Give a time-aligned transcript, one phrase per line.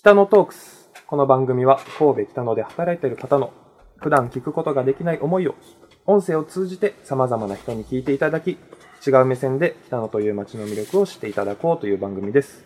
[0.00, 0.90] 北野トークス。
[1.08, 3.52] この番組は神戸北野で働いている方の
[3.96, 5.56] 普段聞くことができない思いを
[6.06, 8.58] 音声を通じて様々な人に聞いていただき、
[9.04, 12.64] 違う目線で北野という街の魅力を知っていただこうという番組です。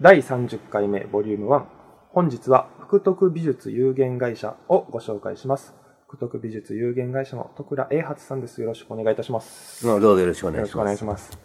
[0.00, 1.64] 第30回目ボリューム1。
[2.12, 5.74] 本日は福徳美術有限会社をご紹介します。
[6.06, 8.60] 福徳美術有限会社の徳倉英発さんです。
[8.60, 9.84] よろしくお願いいたします。
[9.84, 10.78] どうぞよろしくお願いします。
[10.78, 11.36] よろしくお願いします。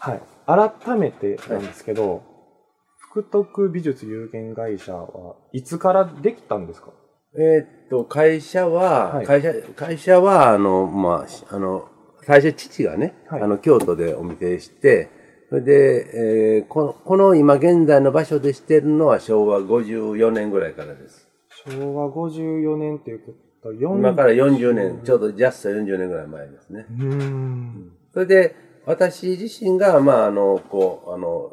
[0.00, 0.22] はい。
[0.84, 2.35] 改めてなんですけど、福
[3.22, 6.90] 徳美術有限会社はいつからできたんですか？
[7.38, 11.88] えーっと、会社は、はい会社、会社は、あの、まあし、あの、
[12.22, 15.10] 最初父がね、はいあの、京都でお店して、
[15.50, 16.06] それで、
[16.58, 21.28] えーこの、この今現在の場所でしてるのは昭和54年ぐらいからです。
[21.68, 26.86] 昭和54年っていうことは4今から40年、ちょうどジャスト40年ぐらい前ですね。
[26.90, 27.92] うーん。
[28.14, 28.54] それで、
[28.86, 31.52] 私自身が、まあ、あの、こう、あの、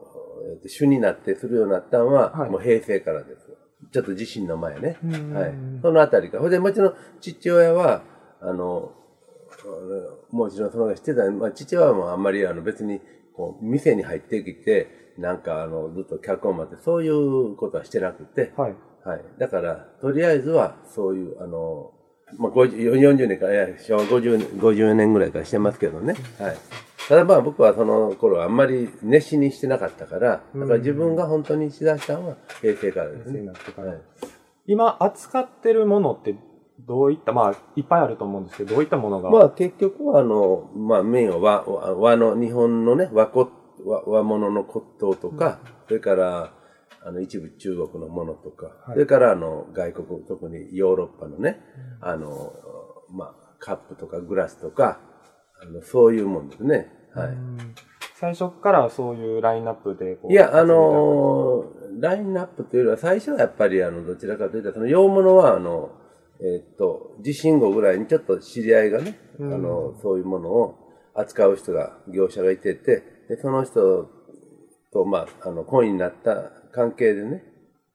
[0.65, 3.49] 主になってするようになったのは、はいもう平成からです。
[3.91, 4.97] ちょっと地震の前ね。
[5.03, 5.53] うんはい。
[5.81, 6.43] そのあたりから。
[6.43, 8.03] それで、もちろん、父親は、
[8.41, 8.93] あの、
[10.31, 13.01] もちろんその知ってた、まあ、父親はもうあんまりあの別に、
[13.35, 18.75] こう、店に入ってきて、なんかあの、ずっと客を待って、そういうことはしてなくて、はい。
[19.05, 19.21] はい。
[19.37, 21.91] だから、とりあえずは、そういう、あの、
[22.37, 26.15] まあ、50 40年から、いや、昭和50年、50年ぐらいからしてますけどね。
[26.39, 26.57] はい。
[27.07, 33.41] ただまあ僕はその頃あんまり熱心にしてなかったから、だから自分が本当にしだしたのは平成からですね。
[33.41, 33.91] なってから。
[33.91, 34.01] はい。
[34.65, 36.35] 今扱ってるものって
[36.79, 43.49] どういった、まあいっぱいあると思うんですけど、どういったものが、まあ結局はあの、まあメインは和、和和の、日本のね、和骨、
[43.85, 46.53] 和和物の骨董とか、それから、
[47.05, 51.59] あの一部中国のものとか、それからあの外国、特にヨーロッパのね、
[51.99, 52.53] あの、
[53.11, 54.99] まあカップとかグラスとか、
[55.63, 56.91] あのそういうもんですね。
[57.13, 57.27] はい。
[57.29, 57.57] うん
[58.15, 65.91] 最初からそういうラインナップでいや、あのーラインナップというよりは、最初はやっぱり、あの、どちらかというと、その洋物は、あの、
[66.39, 70.75] えーっと、地震後ぐらいにちょっと知り合いがね、あの、そういうものを
[71.13, 74.09] 扱う人が、業者がいてて、で、その人
[74.91, 77.43] と、まあ、あの、コインになった関係でね、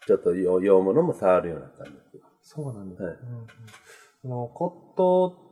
[0.07, 2.23] ちょっと洋洋物も触るようになったんですよ。
[2.43, 3.09] そうなんですね。
[3.09, 3.47] はいうん
[4.25, 5.48] の骨董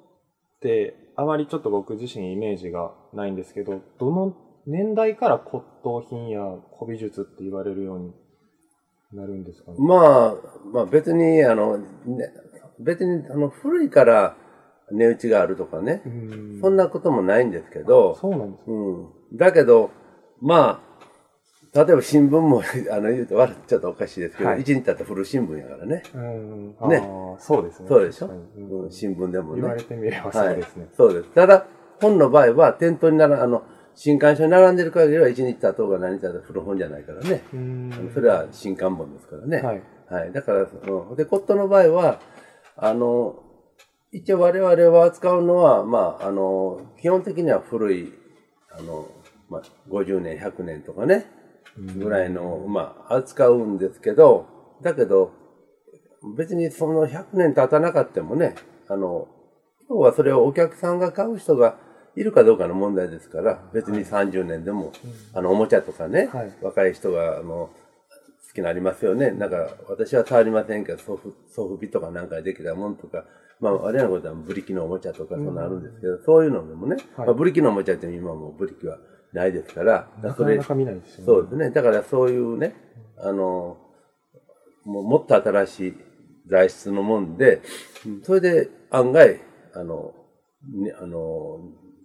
[0.57, 4.35] って、あまりちょっと僕自身イメージがないんですけど、どの
[4.67, 6.41] 年代から骨董品や
[6.79, 8.13] 古美術って言われるように
[9.13, 9.77] なるんですかね？
[9.79, 10.35] まあ、
[10.73, 11.85] まあ別に、あの、ね、
[12.81, 14.37] 別に、あの、古いから
[14.91, 18.77] 値打ちがあるとかね、うんそんなこともないんですけど、そうなんですね。
[18.77, 19.37] うん。
[19.37, 19.91] だけど、
[20.41, 20.96] まあ、
[21.85, 26.03] 例えば新聞も、 あの、言うとちょっとおかしいですけど、はい一日経ったら古新聞やからね。
[26.15, 26.69] うん。
[26.69, 27.89] ねあーそうですね。
[27.89, 29.61] そうでしょ、確かにうんうん、新聞でもね。
[29.61, 30.85] 言われてみればそうですね。
[30.85, 30.91] はい。
[30.97, 31.31] そうです。
[31.35, 31.67] ただ、
[32.01, 33.63] 本の場合は、店頭になら、あの、
[33.95, 37.43] 新刊書に並んでる限りは、一日経とうが何日経とうが古本じゃないからね。
[37.53, 39.61] うんあのそれは新刊本ですからね。
[39.63, 39.83] はい。
[40.09, 40.33] はい。
[40.33, 42.21] だから、うん、で、コットンの場合は、
[42.77, 43.43] あの、
[44.13, 48.13] 一応我々は扱うのは、まあ、あの、基本的には古い、
[48.71, 49.09] あの、
[49.49, 51.27] まあ、50年、100年とかね、
[51.79, 54.47] ぐらいの、まあ、扱うんですけど、
[54.83, 55.33] だけど、
[56.37, 58.55] 別にその100年経たなかったもね、
[58.89, 59.29] あの、
[59.89, 61.79] 要はそれをお客さんが買う人が
[62.17, 64.93] いるかどうかの問題ですから、別に30年でも、
[65.35, 66.53] あの、おもちゃとかね、はい。
[66.63, 67.71] 若い人が、あの、
[68.49, 69.31] 好きなりますよね。
[69.31, 73.25] なんか、私は触りませんけど、ソフ、ソフビとかなんかでできたもんとか、
[73.61, 77.27] まあ、あれらのことはブリキのおもちゃとかそんなあるんですけど、そういうのでもね、はい。
[77.27, 78.99] まあ、ブリキのおもちゃって今もうブリキは
[79.37, 81.25] ないですから、それなかなか見ないですよね。
[81.27, 81.71] そうですね。
[81.71, 82.75] だからそういうね、
[83.19, 83.77] あの、
[84.85, 85.95] もうもっと新しい
[86.49, 87.61] 材質のもんで、
[88.07, 89.41] うんそれで案外、
[89.75, 90.15] あの、
[90.73, 91.59] ね、あの、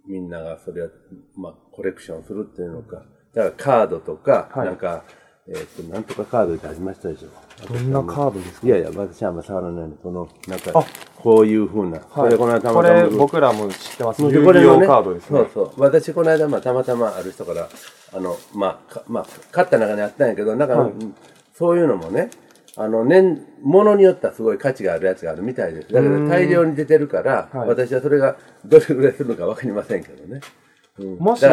[0.07, 0.89] みんながそれを、
[1.37, 5.05] まあ、コレクションするっていうのか、だからカードとか、はいなんか、
[5.53, 7.27] えっ、と、なんとかカードってありましたでしょ。
[7.67, 8.67] どんなカードですか？
[8.67, 10.85] いやいや、私はあんま触らないので、この、なんかあ、
[11.17, 14.21] こういうふうな、これこの間これ僕らも知ってます。
[14.21, 15.39] もう遊戯王これのねカードですね。
[15.39, 15.81] そうそう。
[15.81, 17.69] 私、この間、まあ、たまたまある人から、
[18.13, 21.15] あの、まあ、かまあ、買った中にあったんやけど、なんか、はいうん
[21.53, 22.31] そういうのもね、
[22.75, 25.93] あの、年、ものによってはすごい価値があるやつがあるみたいです。
[25.93, 30.41] だけど、大量に出てるから、はい私はそれがどれぐらいするのかわかりませんけどね。
[30.99, 31.17] うん。
[31.17, 31.45] もし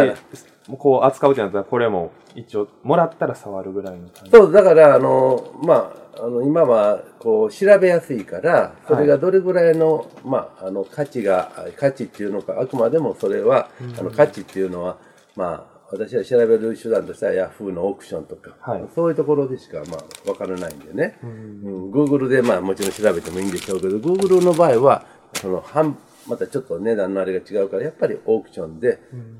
[0.76, 4.30] こう扱うってなったら、これも一応、もらったら触るぐらいの感じ。
[4.30, 13.68] そう、だから、あの、まあ、あの、今は、こう、調べやすいから、それがどれぐらいの、まあ、あの、価値が、価値っていうのか、あくまでもそれは、
[13.98, 14.98] あの、価値っていうのは、
[15.36, 18.84] まあ、私は調べる手段としては、ヤフーのオークションとか、はい。
[18.94, 21.18] そういうところでしか、まあ、わからないんでね。
[21.22, 25.94] うん、Google で、まあ、もちろん調べてもいいんでしょうけど、Google の場合は、その、販
[26.26, 28.98] またちょっと値段のあれが違うから、やっぱりオークションで、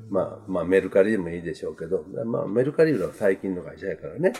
[0.09, 4.33] まあ、まあ、メルカリでもいいでしょうけど、まあ、メルカリは最近の会社やからね。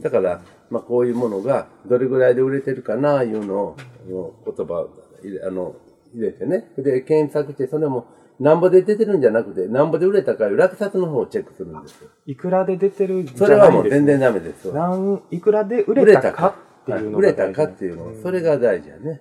[0.00, 3.76] だから、まあ、こういうものがどれぐらいで売れてるかな、いうの
[4.10, 4.90] を、言葉を
[5.22, 5.76] 入れ、あの、
[6.14, 6.70] 入れてね。
[6.76, 8.06] で、検索して、それも、
[8.40, 12.08] なんぼで出てるんじゃなくて、なんぼで売れたかいう落札の方をチェックするんですよ。
[12.26, 14.72] いくらで出てるじそれゃなですはいもう全然ダメですよ。
[14.72, 19.20] なんいくらで売売れたかっていうのが売れたかっていうの、それが大事やね。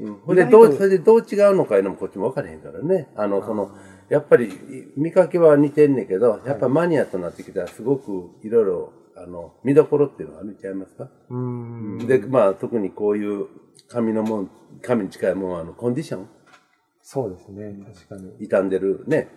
[0.00, 0.14] うん。
[0.16, 3.08] ほんで、どう、それでどう違うのかいうのもこっちも分からへんからね。
[3.14, 3.70] あの、その、
[4.08, 4.50] やっぱり、
[4.96, 11.08] 見かけは似てんねんけど、やっぱマニアとなってきたらすごくいろいろ、あの、見どころっていうのはあるんちゃいますか？
[11.30, 11.36] うー
[12.04, 12.06] ん。
[12.06, 13.46] で、まあ、特にこういう
[13.88, 14.50] 紙のもん、
[14.82, 16.28] 紙に近いもんは、あの、コンディション？
[17.02, 17.74] そうですね。
[18.08, 18.46] 確かに。
[18.48, 19.28] 傷んでるね。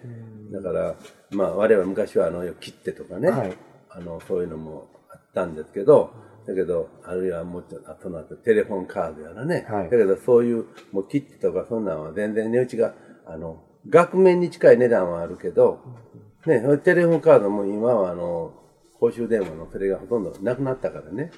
[0.52, 0.96] だから、
[1.32, 3.54] まあ、我々昔はあの、切手とかね、はい
[3.90, 6.12] あの、そういうのもあったんですけど、
[6.46, 12.94] だけど、あるいはもうちょっと後の後テレフォンカードやらね、はいだけどそういう、もう切手とかそんなんは全然値打ちが、
[13.26, 15.80] あの、額面に近い値段はあるけど、
[16.46, 18.54] ね、テレフォンカードも今はあの、
[19.00, 21.32] 公衆電話のそれがほとんどなくなったからね。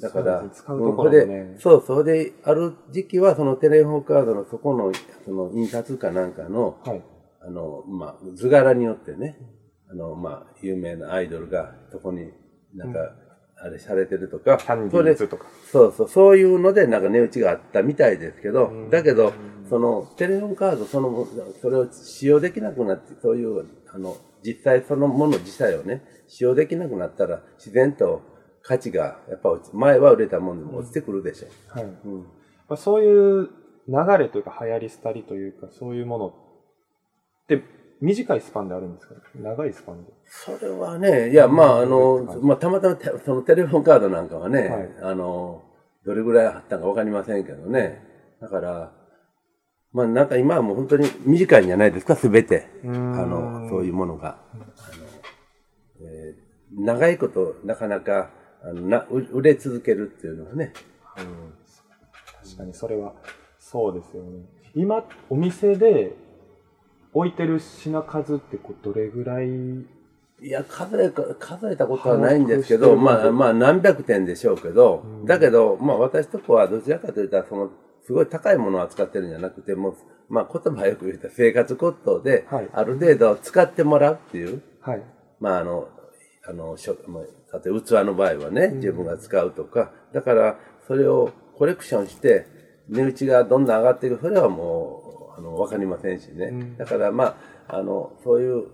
[0.00, 2.04] だから、そうね使うとこでそうそう。
[2.04, 4.92] で、ある時期はそのテレフォンカードのそこの、
[5.24, 7.02] その印刷かなんかの、はい。
[7.40, 9.38] あの、まあ、図柄によってね、
[9.90, 12.32] あの、まあ、有名なアイドルがそこに
[12.74, 12.98] なんか、
[13.64, 15.46] あれされてるとか、キャンデそれィーズとか。
[15.72, 19.32] そうそう、そういうのでなんか値打ちがあったみたいですけど、だけど、
[19.70, 21.26] そのテレホンカードそのも、
[21.62, 28.20] それを使用できなくなって、そういう、あの、実際そのもの自体をね、使用できなくなったら、自然と
[28.62, 31.48] 価値が、やっぱ落ち前は売れたもんでも落ちてくるでしょ。
[31.68, 31.84] はい。
[31.84, 32.18] うん。
[32.68, 33.48] まあ、そういう
[33.88, 36.32] 流れというか流行り廃りというかそういうものっ
[37.48, 37.62] て
[38.04, 39.14] 短いスパンであるんですか？
[39.34, 40.12] 長いスパンで。
[40.26, 45.62] それはね、いや、まあ、あの、まあ、たまたまテそのテレフォンカードなんかはね、はいあの、
[46.04, 48.02] どれぐらいあったかわかりませんけどね。
[48.40, 48.92] だから、
[49.92, 52.68] まあ、なんか今はもう本当に短いんじゃないですか、すべて。
[52.84, 54.38] あの、そういうものが。
[54.52, 54.64] あの、
[56.00, 56.44] えー
[56.76, 58.30] 長いこと、なかなか、
[58.60, 60.72] あのな売売れ続けるっていうのはね。
[62.42, 63.14] 確かにそれは
[63.60, 64.42] そうですよね。
[64.74, 66.16] 今お店で
[67.14, 69.46] 置いてる品数ってこうどれぐらい？
[70.42, 77.70] いや、数えか、数えたことはないんですけど、まあ、まあ、何百点でしょうけど、だけど、まあ、私とこはどちらかというと、その、
[78.04, 79.96] すごい高いものを扱ってるんじゃなくて、もう、
[80.28, 85.02] まあ、言葉よく言うと生活骨董ではい、ある程度使ってもらうっていう、はい。
[85.40, 85.88] まあ、あの、
[86.46, 87.22] あの、しょまあ、
[87.58, 92.46] 例えば器の場合はね、自分が使うとか、だから、それをコレクションして、
[92.88, 95.03] 値打ちがどんどん上がっていく、それはもう、
[95.36, 96.74] あの、わかりませんしね。
[96.78, 97.36] だから、ま
[97.68, 98.66] あ、あの、そういう、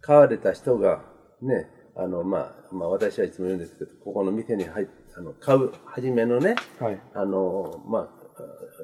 [0.00, 1.02] 買われた人が、
[1.40, 7.00] ね、あの、まあ、まあ、私はいつも言うんですけど、ここの店に入っあの、買う、初めのね、はい。
[7.14, 8.08] あの、まあ、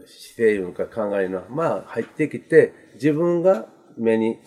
[0.07, 3.67] 姿勢いうのか考えるのは、まあ、入ってきて、自分が
[3.99, 4.39] 目に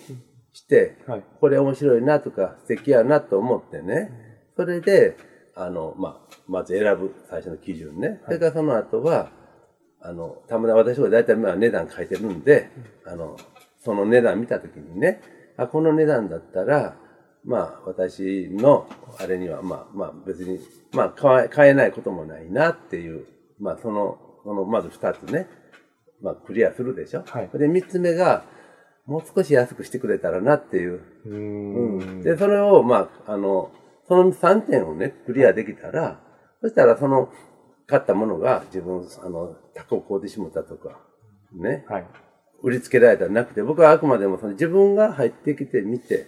[0.53, 1.24] して、はい。
[1.41, 4.12] これ面白いなとか、素敵やなと思ってね、
[4.56, 5.18] それで、
[5.56, 8.21] あの、まあ、まず選ぶ最初の基準ね。
[8.25, 9.31] それからその後は、
[10.04, 12.70] あの、たまたま私は大体まあ値段書いてるんで、
[13.06, 13.38] あの、
[13.84, 15.22] その値段見たときにね、
[15.58, 16.96] あ、この値段だったら、
[17.46, 18.88] まあ、私の、
[19.20, 20.60] あれには、まあ、まあ、別に、
[20.94, 23.26] まあ、買え、買えないこともないなっていう、
[23.60, 25.48] まあ、その、その、まず二つね、
[26.22, 27.24] まあ、クリアするでしょ。
[27.26, 28.46] はいで、三つ目が、
[29.06, 31.02] もう少し安くしてくれたらなっていう。
[31.26, 31.32] うー。
[31.32, 32.22] うんん。
[32.22, 33.72] で、それを、まあ、あの、
[34.08, 36.22] その3点をね、クリアできたら、
[36.62, 37.30] そしたらその、
[37.88, 40.99] 買ったものが自分、あの、高く買うてしもたとか、
[41.54, 42.06] ね、はい。
[42.61, 46.28] 売りつけられたらなくて、僕はあくまでもその自分が入ってきて見て、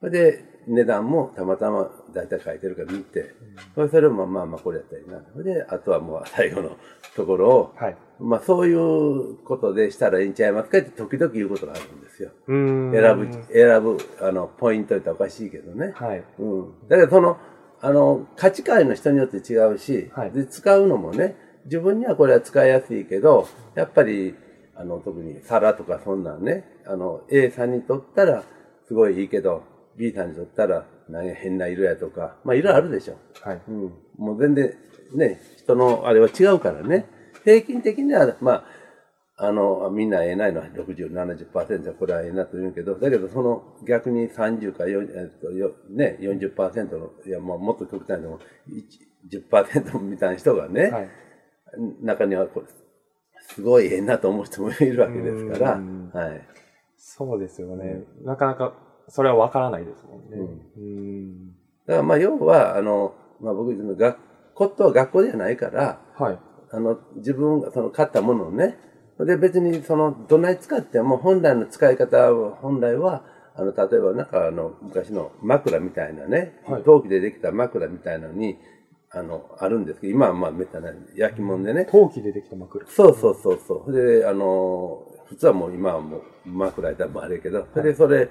[0.00, 3.34] それで、値段もたまたま大体書いてるから見て、
[3.74, 5.22] それそれもまあまあこれやったらいいな。
[5.32, 6.76] それで、あとはもう最後の
[7.16, 7.96] ところを、はい。
[8.18, 12.30] まあそういうことでしたらいいんちゃいますかって時々言うことがあるんですよ。
[12.46, 12.92] うーん。
[12.92, 15.92] 選ぶ、選ぶ、あの、ポイント言ったらおかしいけどね。
[15.96, 16.22] はい。
[16.38, 16.88] うん。
[16.88, 17.38] だけどその、
[17.82, 24.34] あの、価値観の人によって違うし、はいで、使うのもね、自分にはこれは使いやすいけど、やっぱり、
[24.74, 28.44] あの、特に皿とかそんなんね、あの、A さんにとったら
[28.86, 29.62] すごいいいけど、
[29.96, 33.16] B さんにとったら、なんや変な色やとか、まあ色あるでしょ。
[33.40, 33.60] はい。
[33.68, 33.92] うん。
[34.16, 34.74] もう全然、
[35.14, 37.06] ね、人のあれは違うからね。
[37.44, 38.64] 平均的には、まあ、
[39.42, 48.84] あの、みんなええないのは60、70%はこれはええなと言うけど、だけどその逆に30か4、えっと、よね、40%の、いや、もうもっと極端でも、1
[49.50, 51.08] 10%みたいな人がね、はい。
[52.02, 52.66] 中にはこれ、
[53.40, 56.46] すごいええなと思う人もいるわけですから、うんはい。
[56.98, 58.04] そうですよね。
[58.22, 58.74] なかなか、
[59.08, 60.36] それはわからないですもんね。
[60.76, 61.48] うーん。
[61.86, 64.18] だからまあ要は、あの、まあ僕、学
[64.52, 66.38] 校とは学校じゃないから、はい。
[66.72, 68.76] あの、自分がその買ったものをね、
[69.24, 73.24] で、別にその、どない使っても本来の使い方は、本来は、
[73.54, 78.58] あの、例えばなんかあの、昔の枕みたいなね、はい陶器でできた枕みたいなのに、
[79.10, 81.84] あの、あるんですけど、今はまあめったな焼き物でね。
[81.84, 82.86] 陶器でできた枕。
[82.86, 83.92] そうそうそうそう。
[83.92, 88.28] で、あの、普通はもう今はもう枕やったらもうあれやけど、それでそれ、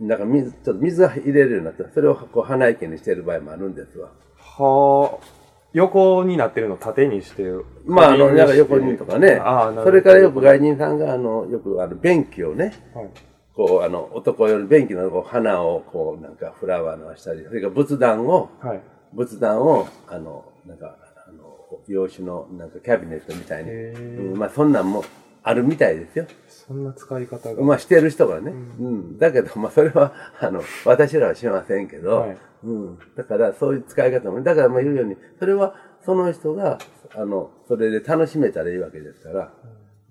[0.00, 4.10] なんか水、ちょっと水が入れるようになって、それをこう鼻池にしてる場合もあるんですわ。
[4.36, 5.39] はあ。
[5.72, 7.44] 横になってるのを縦にして。
[7.86, 9.40] まあ、あの、なんか横にとかね。
[9.42, 9.72] あ。
[9.84, 13.10] それからよく外人さんが、あの、よくあの、便器をね、はい。
[13.54, 18.80] こう、あの、男用の便器のこう花を、こう、なんかフラワーのしたり、それから仏壇を、はい。
[19.12, 20.96] 仏壇を、あの、なんか、
[21.28, 25.04] あの、洋酒の、なんかキャビネットみたいに、うんまあ、そんなんも
[25.42, 26.26] あるみたいですよ。
[26.48, 27.62] そんな使い方が。
[27.62, 28.50] まあ、してる人がね。
[28.50, 29.18] うん。
[29.18, 32.98] だけど、まあ、それは、あの、私らはしませんけど、はいうん。
[33.16, 35.74] だから、そういう使い方も、だから、まあ、言うように、それは、
[36.04, 36.78] その人が、
[37.14, 39.52] あの、それで楽しめたらいいわけですから、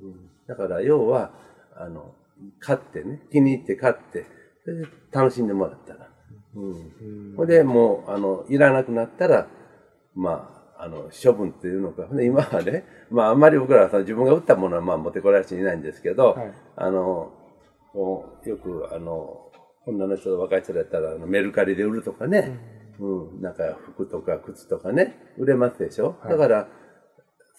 [0.01, 0.29] うん。
[0.47, 1.31] だから、要は、
[1.75, 2.15] あの、
[2.59, 4.25] 買ってね、気に入って買って、
[4.63, 6.09] それで楽しんでもらったら。
[6.55, 7.35] うん。
[7.37, 9.47] うんで、もう、あの、いらなくなったら、
[10.15, 12.07] まあ、あの、処分っていうのか。
[12.13, 17.33] で今はね、まあ、あんまり僕らはその自分が売ったものは、まあ、持ってこられる人いないんですけど、はいあの、
[18.45, 19.48] よく、あの、
[19.85, 22.59] 女の人、若い人だったら、あのメルカリで売るとかね、
[22.99, 26.31] うん、なんか服とか靴とかね、売れますでしょ、はい。
[26.31, 26.67] だから、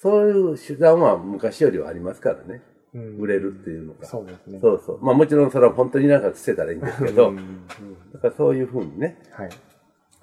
[0.01, 2.63] そういう手段は昔よりはありますからね。
[2.95, 3.19] うん。
[3.19, 4.07] 売れるっていうのが。
[4.07, 4.59] そうですね。
[4.61, 5.05] そうそう。
[5.05, 7.37] まあもちろんそれは本当になんか捨てたらいいんですけど、ううん。
[7.37, 7.69] ん
[8.13, 9.51] だからそういうふうにね、はい。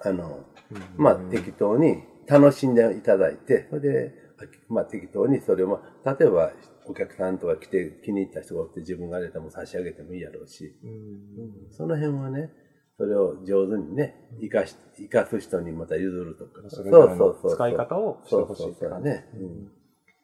[0.00, 0.82] あの、うん。
[0.96, 4.14] まあ適当に楽しんでいただいて、それで、
[4.68, 6.52] まあ適当にそれを、まあ、例えば
[6.88, 12.50] お客さんとか来て気に入った人がおって自分が出ても差し上げてもいいやろうし、うんその辺はね、
[12.96, 16.68] それを上手にね、生かし、生かす人にまた譲るとか。
[16.68, 19.08] それぞれの使い方をしてそうほしそそういうって感じ。
[19.08, 19.28] ね。
[19.34, 19.64] うん。
[19.66, 19.70] だ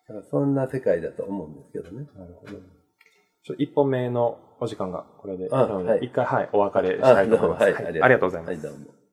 [0.08, 2.06] からそんな世界だと思うんですけどね。
[2.16, 2.52] なるほど。
[3.44, 7.62] ちょ一本目のお時間がこれで、あなのではい一回、はい、お別れしたいと思います。
[7.62, 8.50] はいはいありがとうございます。
[8.50, 9.03] はい、どうも。